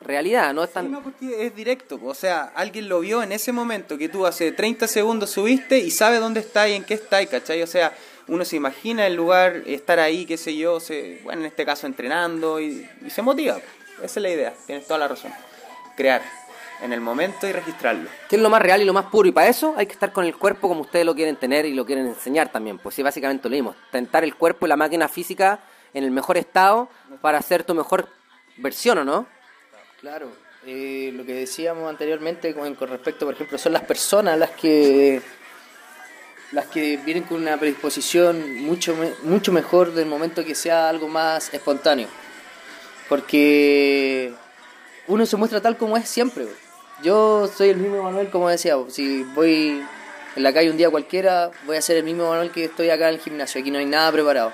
[0.01, 0.91] Realidad, no es tan...
[0.91, 1.99] no, porque es directo.
[2.03, 5.91] O sea, alguien lo vio en ese momento que tú hace 30 segundos subiste y
[5.91, 7.63] sabe dónde está y en qué está, ¿cachai?
[7.63, 7.95] O sea,
[8.29, 11.87] uno se imagina el lugar, estar ahí, qué sé yo, se, bueno, en este caso
[11.87, 13.59] entrenando y, y se motiva.
[14.03, 15.33] Esa es la idea, tienes toda la razón.
[15.97, 16.23] Crear
[16.83, 18.09] en el momento y registrarlo.
[18.29, 19.29] Que es lo más real y lo más puro.
[19.29, 21.75] Y para eso hay que estar con el cuerpo como ustedes lo quieren tener y
[21.75, 22.79] lo quieren enseñar también.
[22.79, 23.75] Pues sí, básicamente lo mismo.
[23.91, 25.61] Tentar el cuerpo y la máquina física
[25.93, 26.89] en el mejor estado
[27.21, 28.09] para hacer tu mejor
[28.57, 29.27] versión, ¿o no?
[30.01, 30.29] Claro.
[30.67, 35.21] Eh, lo que decíamos anteriormente con, respecto, por ejemplo, son las personas las que
[36.55, 41.53] las que vienen con una predisposición mucho mucho mejor del momento que sea algo más
[41.53, 42.09] espontáneo.
[43.09, 44.33] Porque
[45.09, 46.47] uno se muestra tal como es siempre.
[47.03, 49.85] Yo soy el mismo Manuel, como decía, si voy
[50.37, 53.09] en la calle un día cualquiera, voy a ser el mismo Manuel que estoy acá
[53.09, 54.53] en el gimnasio, aquí no hay nada preparado.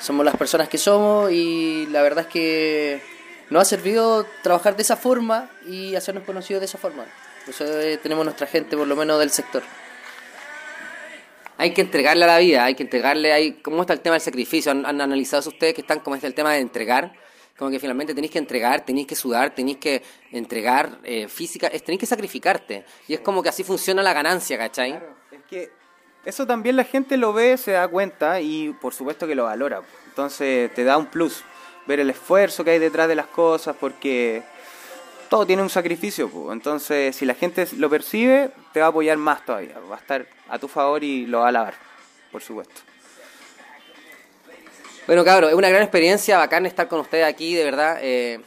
[0.00, 3.02] Somos las personas que somos y la verdad es que
[3.48, 7.06] nos ha servido trabajar de esa forma y hacernos conocidos de esa forma.
[7.46, 9.62] Por eso eh, tenemos nuestra gente, por lo menos del sector.
[11.58, 14.20] Hay que entregarle a la vida, hay que entregarle, hay, ¿cómo está el tema del
[14.20, 14.72] sacrificio?
[14.72, 17.12] ¿Han, analizado ustedes que están como es el tema de entregar?
[17.56, 22.00] como que finalmente tenéis que entregar, tenéis que sudar, tenéis que entregar eh, física, tenéis
[22.00, 22.84] que sacrificarte.
[23.08, 24.90] Y es como que así funciona la ganancia, ¿cachai?
[24.90, 25.70] Claro, es que
[26.26, 29.80] eso también la gente lo ve, se da cuenta y por supuesto que lo valora.
[30.08, 31.44] Entonces te da un plus
[31.86, 34.42] ver el esfuerzo que hay detrás de las cosas porque
[35.28, 36.30] todo tiene un sacrificio.
[36.52, 40.26] Entonces si la gente lo percibe, te va a apoyar más todavía, va a estar
[40.48, 41.74] a tu favor y lo va a alabar,
[42.32, 42.80] por supuesto.
[45.06, 47.98] Bueno, cabrón, es una gran experiencia, bacán estar con ustedes aquí, de verdad.
[48.00, 48.40] Eh,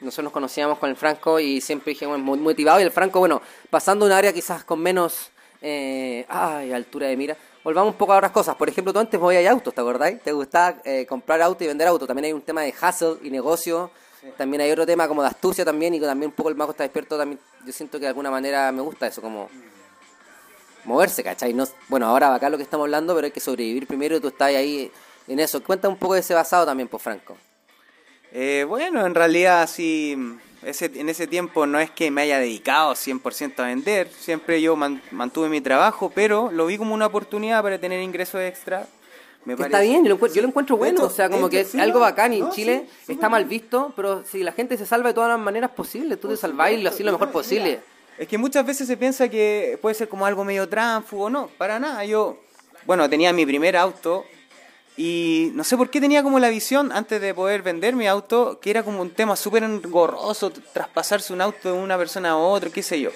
[0.00, 2.80] nosotros nos conocíamos con el Franco y siempre dije, muy motivado.
[2.80, 3.40] Y el Franco, bueno,
[3.70, 7.36] pasando un área quizás con menos eh, ay, altura de mira.
[7.62, 8.56] Volvamos un poco a otras cosas.
[8.56, 10.20] Por ejemplo, tú antes movías autos, ¿te acordáis?
[10.20, 12.06] ¿Te gustaba eh, comprar auto y vender auto?
[12.06, 13.90] También hay un tema de hustle y negocio.
[14.36, 16.84] También hay otro tema como de astucia también y también un poco el mago está
[16.84, 17.18] despierto.
[17.18, 19.48] También yo siento que de alguna manera me gusta eso, como
[20.84, 21.52] moverse, ¿cachai?
[21.52, 24.28] No, bueno, ahora acá lo que estamos hablando, pero hay que sobrevivir primero y tú
[24.28, 24.90] estás ahí
[25.28, 25.62] en eso.
[25.62, 27.36] Cuenta un poco de ese basado también, por pues, Franco.
[28.32, 30.16] Eh, bueno, en realidad sí,
[30.62, 34.76] ese, en ese tiempo no es que me haya dedicado 100% a vender, siempre yo
[34.76, 38.86] mantuve mi trabajo, pero lo vi como una oportunidad para tener ingresos extra.
[39.44, 42.38] Me está bien, yo lo, encuentro, bueno, o sea, como que es algo bacán y
[42.38, 45.70] en Chile está mal visto, pero si la gente se salva de todas las maneras
[45.70, 47.80] posibles, tú te salváis y lo lo mejor posible.
[48.18, 51.80] Es que muchas veces se piensa que puede ser como algo medio tránfugo, no, para
[51.80, 52.04] nada.
[52.04, 52.38] Yo,
[52.86, 54.24] bueno, tenía mi primer auto
[54.96, 58.60] y no sé por qué tenía como la visión, antes de poder vender mi auto,
[58.60, 62.70] que era como un tema súper engorroso, traspasarse un auto de una persona a otra,
[62.70, 63.10] qué sé yo.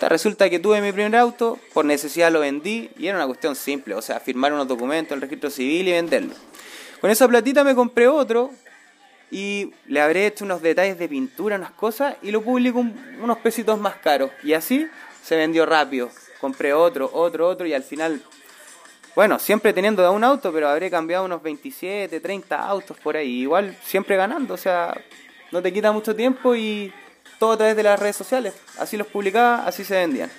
[0.00, 3.94] Resulta que tuve mi primer auto, por necesidad lo vendí y era una cuestión simple,
[3.94, 6.34] o sea, firmar unos documentos, el registro civil y venderlo.
[7.00, 8.50] Con esa platita me compré otro
[9.30, 12.84] y le habré hecho unos detalles de pintura, unas cosas y lo publico
[13.20, 14.30] unos pesitos más caros.
[14.42, 14.88] Y así
[15.22, 16.10] se vendió rápido.
[16.40, 18.22] Compré otro, otro, otro y al final
[19.14, 23.42] bueno, siempre teniendo un auto, pero habré cambiado unos 27, 30 autos por ahí.
[23.42, 24.98] Igual siempre ganando, o sea,
[25.50, 26.90] no te quita mucho tiempo y
[27.42, 28.54] todo a través de las redes sociales.
[28.78, 30.30] Así los publicaba, así se vendían.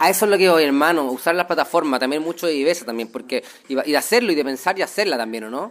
[0.00, 3.12] A eso es lo que voy, hermano, usar las plataformas, también mucho de IBESA también,
[3.12, 5.70] porque y de hacerlo y de pensar y hacerla también, ¿o no?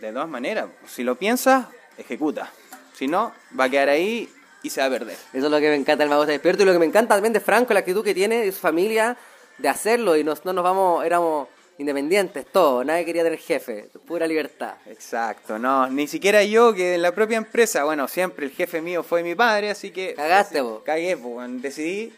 [0.00, 1.66] De todas maneras, si lo piensas,
[1.96, 2.52] ejecuta.
[2.94, 5.16] Si no, va a quedar ahí y se va a perder.
[5.32, 7.16] Eso es lo que me encanta del Mago está despierto y lo que me encanta
[7.16, 9.16] también de Franco, la actitud que tiene de su familia
[9.58, 14.26] de hacerlo y nos, no nos vamos, éramos independientes, todo, nadie quería tener jefe, pura
[14.26, 14.74] libertad.
[14.86, 19.02] Exacto, no, ni siquiera yo que en la propia empresa, bueno, siempre el jefe mío
[19.02, 20.14] fue mi padre, así que...
[20.14, 20.82] Cagaste vos.
[20.84, 22.12] Cagué, pues, decidí,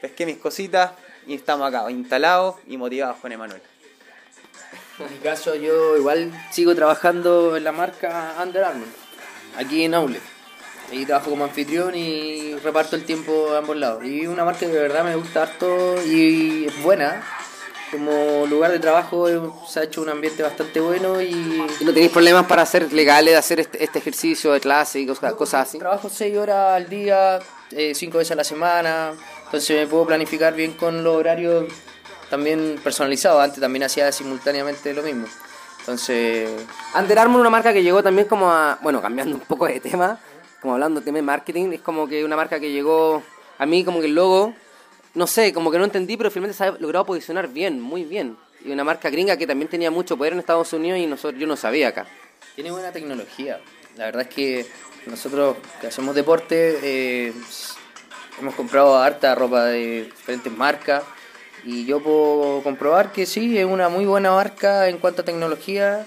[0.00, 0.92] pesqué mis cositas
[1.26, 3.60] y estamos acá, instalados y motivados con Emanuel.
[4.98, 8.88] En mi caso yo igual sigo trabajando en la marca Under Armour,
[9.56, 10.20] aquí en Aule.
[10.90, 14.04] Ahí trabajo como anfitrión y reparto el tiempo a ambos lados.
[14.04, 17.24] Y una marca que de verdad me gusta harto y es buena
[17.92, 21.62] como lugar de trabajo eh, se ha hecho un ambiente bastante bueno y...
[21.80, 25.34] ¿Y no tenéis problemas para hacer legales, hacer este, este, ejercicio de clase y cosas,
[25.34, 25.78] cosas así?
[25.78, 27.38] Trabajo seis horas al día,
[27.70, 29.12] eh, cinco veces a la semana,
[29.44, 31.66] entonces me puedo planificar bien con los horarios
[32.30, 33.42] también personalizados.
[33.42, 35.26] Antes también hacía simultáneamente lo mismo.
[35.80, 36.48] Entonces...
[36.98, 38.78] Under Armour, una marca que llegó también como a...
[38.80, 40.18] Bueno, cambiando un poco de tema,
[40.62, 43.22] como hablando de tema de marketing, es como que una marca que llegó...
[43.58, 44.54] A mí como que el logo
[45.14, 48.36] no sé, como que no entendí, pero finalmente se ha logrado posicionar bien, muy bien.
[48.64, 51.46] Y una marca gringa que también tenía mucho poder en Estados Unidos y nosotros, yo
[51.46, 52.06] no sabía acá.
[52.54, 53.60] Tiene buena tecnología.
[53.96, 54.66] La verdad es que
[55.06, 57.32] nosotros que hacemos deporte eh,
[58.40, 61.02] hemos comprado harta ropa de diferentes marcas
[61.64, 66.06] y yo puedo comprobar que sí, es una muy buena marca en cuanto a tecnología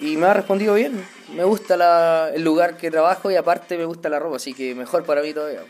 [0.00, 1.04] y me ha respondido bien.
[1.34, 4.74] Me gusta la, el lugar que trabajo y aparte me gusta la ropa, así que
[4.74, 5.60] mejor para mí todavía.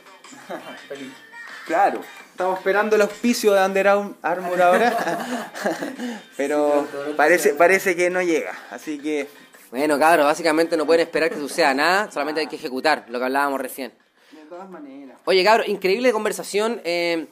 [1.67, 5.53] Claro, estamos esperando el auspicio de Under Armour ahora,
[6.37, 9.29] pero parece, parece que no llega, así que...
[9.71, 13.25] Bueno, cabros, básicamente no pueden esperar que suceda nada, solamente hay que ejecutar lo que
[13.25, 13.93] hablábamos recién.
[14.33, 15.19] De todas maneras.
[15.25, 16.81] Oye, cabros, increíble conversación.
[16.85, 17.27] Eh,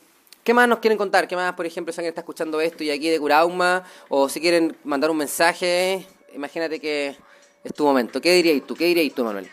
[0.45, 1.29] ¿Qué más nos quieren contar?
[1.29, 3.85] ¿Qué más, por ejemplo, si alguien está escuchando esto y aquí de Curauma?
[4.09, 7.15] O si quieren mandar un mensaje, imagínate que
[7.63, 8.23] es tu momento.
[8.23, 8.75] ¿Qué dirías tú?
[8.75, 9.51] ¿Qué dirías tú, Manuel?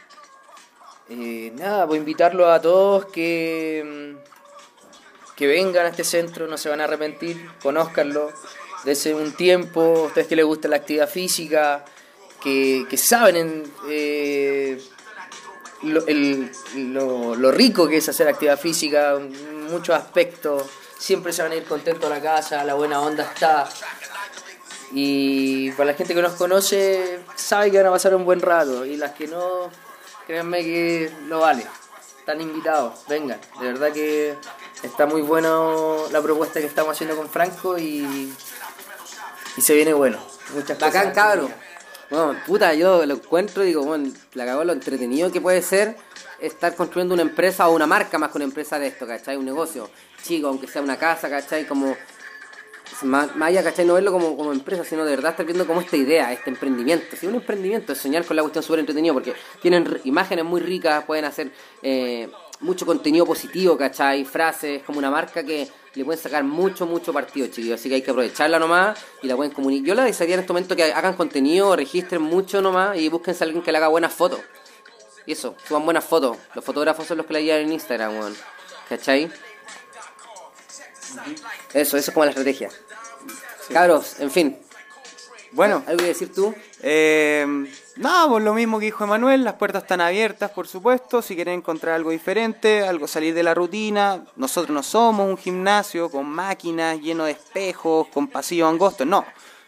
[1.09, 4.15] Eh, nada, pues invitarlo a todos que
[5.37, 8.31] que vengan a este centro, no se van a arrepentir, conózcanlo,
[8.83, 11.85] desde un tiempo, ustedes que les gusta la actividad física,
[12.41, 14.81] que, saben eh,
[15.83, 19.19] lo, rico que es hacer actividad física,
[19.69, 20.63] muchos aspectos,
[20.97, 23.69] siempre se van a ir contentos a la casa, la buena onda está.
[24.91, 28.85] Y para la gente que nos conoce, sabe que van a pasar un buen rato,
[28.85, 29.69] y las que no,
[30.25, 31.67] créanme que lo vale.
[32.19, 34.35] Están invitados, vengan, de verdad que
[34.83, 38.33] está muy bueno la propuesta que estamos haciendo con Franco y,
[39.57, 40.19] y se viene bueno.
[40.53, 41.53] Muchas Bacán, cabrón.
[42.09, 45.97] Bueno, puta, yo lo encuentro y digo, bueno, la cago lo entretenido que puede ser
[46.39, 49.35] estar construyendo una empresa o una marca más que una empresa de esto, ¿cachai?
[49.35, 49.89] Un negocio
[50.23, 51.65] chico, aunque sea una casa, ¿cachai?
[51.65, 51.97] Como
[53.03, 53.85] más, allá, ¿cachai?
[53.85, 57.15] No verlo como, como empresa, sino de verdad estar viendo como esta idea, este emprendimiento.
[57.17, 61.03] Si un emprendimiento es soñar con la cuestión súper entretenido porque tienen imágenes muy ricas,
[61.03, 62.29] pueden hacer eh,
[62.59, 64.25] mucho contenido positivo, ¿cachai?
[64.25, 67.79] Frases, como una marca que le pueden sacar mucho, mucho partido, chiquillos.
[67.79, 69.87] Así que hay que aprovecharla nomás y la pueden comunicar.
[69.87, 73.43] Yo la desearía en este momento que hagan contenido, registren mucho nomás y busquen a
[73.43, 74.39] alguien que le haga buenas fotos.
[75.25, 76.37] Y eso, suban buenas fotos.
[76.55, 78.35] Los fotógrafos son los que la llevan en Instagram, weón.
[78.89, 79.29] ¿Cachai?
[81.73, 82.69] Eso, eso es como la estrategia.
[83.69, 84.66] Cabros, en fin.
[85.57, 85.83] Bueno.
[85.87, 86.53] ¿Algo que decir tú?
[86.83, 87.43] Eh,
[87.95, 91.55] no, pues lo mismo que dijo Emanuel, las puertas están abiertas, por supuesto, si quieren
[91.55, 94.23] encontrar algo diferente, algo salir de la rutina.
[94.35, 99.25] Nosotros no somos un gimnasio con máquinas lleno de espejos, con pasillos angostos, no.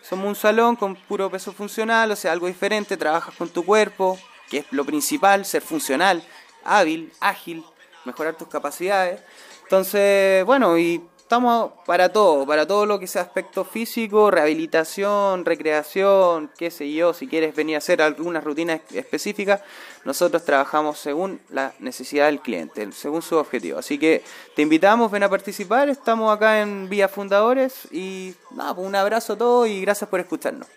[0.08, 4.20] Somos un salón con puro peso funcional, o sea, algo diferente, trabajas con tu cuerpo,
[4.48, 6.24] que es lo principal, ser funcional,
[6.66, 7.66] hábil, ágil,
[8.06, 9.22] mejorar tus capacidades.
[9.64, 16.50] Entonces, bueno, y estamos para todo, para todo lo que sea aspecto físico, rehabilitación, recreación,
[16.58, 19.64] qué sé yo, si quieres venir a hacer alguna rutina específica,
[20.06, 23.78] nosotros trabajamos según la necesidad del cliente, según su objetivo.
[23.78, 24.24] Así que
[24.56, 29.34] te invitamos, ven a participar, estamos acá en Vía Fundadores y nada, pues un abrazo
[29.34, 30.68] a todos y gracias por escucharnos.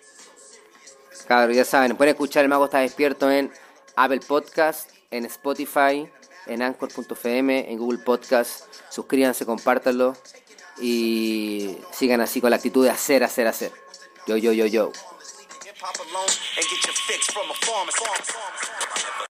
[1.27, 3.51] Claro, ya saben, pueden escuchar El Mago está despierto en
[3.97, 6.07] Apple Podcast, en Spotify,
[6.45, 8.67] en Anchor.fm, en Google Podcast.
[8.91, 10.15] Suscríbanse, compártanlo
[10.79, 13.73] y sigan así con la actitud de hacer, hacer, hacer.
[14.27, 14.93] Yo, yo, yo, yo.